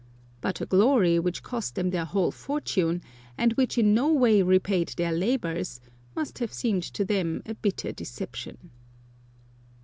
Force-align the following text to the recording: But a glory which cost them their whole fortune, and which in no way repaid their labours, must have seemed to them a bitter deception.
But 0.41 0.61
a 0.61 0.65
glory 0.65 1.19
which 1.19 1.43
cost 1.43 1.75
them 1.75 1.91
their 1.91 2.05
whole 2.05 2.31
fortune, 2.31 3.03
and 3.37 3.53
which 3.53 3.77
in 3.77 3.93
no 3.93 4.11
way 4.11 4.41
repaid 4.41 4.95
their 4.97 5.11
labours, 5.11 5.79
must 6.15 6.39
have 6.39 6.51
seemed 6.51 6.81
to 6.95 7.05
them 7.05 7.43
a 7.45 7.53
bitter 7.53 7.91
deception. 7.91 8.71